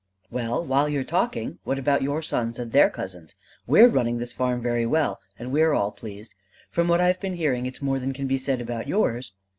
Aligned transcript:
"Well, 0.31 0.65
while 0.65 0.89
you're 0.89 1.03
talking, 1.03 1.59
what 1.63 1.77
about 1.77 2.01
your 2.01 2.23
sons 2.23 2.57
and 2.57 2.71
their 2.71 2.89
cousins? 2.89 3.35
We're 3.67 3.87
running 3.87 4.17
this 4.17 4.33
farm 4.33 4.59
very 4.59 4.87
well, 4.87 5.19
and 5.37 5.51
we're 5.51 5.73
all 5.73 5.91
pleased. 5.91 6.33
From 6.71 6.87
what 6.87 6.99
I 6.99 7.05
have 7.05 7.19
been 7.21 7.35
hearing, 7.35 7.67
it's 7.67 7.83
more 7.83 7.99
than 7.99 8.11
can 8.11 8.25
be 8.25 8.39
said 8.39 8.61
about 8.61 8.87
yours." 8.87 9.33